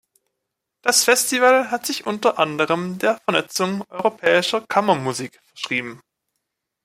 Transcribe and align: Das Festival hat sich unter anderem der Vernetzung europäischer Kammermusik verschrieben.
Das 0.81 1.03
Festival 1.03 1.69
hat 1.69 1.85
sich 1.85 2.07
unter 2.07 2.39
anderem 2.39 2.97
der 2.97 3.19
Vernetzung 3.19 3.83
europäischer 3.91 4.61
Kammermusik 4.65 5.39
verschrieben. 5.45 6.01